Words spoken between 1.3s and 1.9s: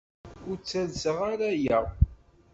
ara aya.